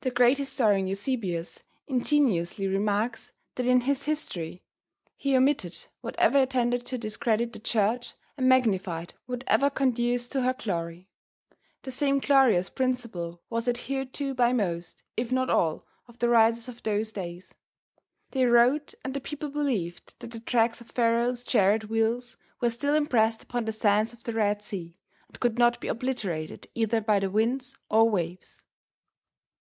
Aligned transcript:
The 0.00 0.12
great 0.12 0.38
historian 0.38 0.86
Eusebius 0.86 1.64
ingenuously 1.88 2.68
remarks 2.68 3.32
that 3.56 3.66
in 3.66 3.80
his 3.80 4.04
history 4.04 4.62
he 5.16 5.36
omitted 5.36 5.86
whatever 6.02 6.46
tended 6.46 6.86
to 6.86 6.98
discredit 6.98 7.52
the 7.52 7.58
church 7.58 8.14
and 8.36 8.48
magnified 8.48 9.14
whatever 9.26 9.68
conduced 9.68 10.30
to 10.30 10.42
her 10.42 10.52
glory. 10.54 11.08
The 11.82 11.90
same 11.90 12.20
glorious 12.20 12.70
principle 12.70 13.42
was 13.50 13.66
adhered 13.66 14.12
to 14.14 14.34
by 14.34 14.52
most, 14.52 15.02
if 15.16 15.32
not 15.32 15.50
all, 15.50 15.84
of 16.06 16.20
the 16.20 16.28
writers 16.28 16.68
of 16.68 16.80
those 16.84 17.10
days. 17.10 17.56
They 18.30 18.44
wrote 18.44 18.94
and 19.04 19.14
the 19.14 19.20
people 19.20 19.48
believed 19.48 20.14
that 20.20 20.30
the 20.30 20.38
tracks 20.38 20.80
of 20.80 20.92
Pharaoh's 20.92 21.42
chariot 21.42 21.88
wheels, 21.90 22.36
were 22.60 22.70
still 22.70 22.94
impressed 22.94 23.42
upon 23.42 23.64
the 23.64 23.72
sands 23.72 24.12
of 24.12 24.22
the 24.22 24.32
Red 24.32 24.62
Sea 24.62 24.94
and 25.26 25.40
could 25.40 25.58
not 25.58 25.80
be 25.80 25.88
obliterated 25.88 26.68
either 26.76 27.00
by 27.00 27.18
the 27.18 27.30
winds 27.30 27.76
or 27.90 28.08
waves. 28.08 28.62